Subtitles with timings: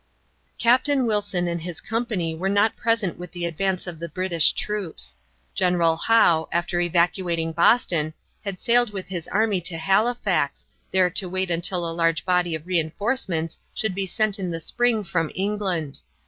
[0.57, 5.15] Captain Wilson and his company were not present with the advance of the British troops.
[5.53, 11.51] General Howe, after evacuating Boston, had sailed with his army to Halifax, there to wait
[11.51, 15.99] until a large body of re enforcements should be sent in the spring from England.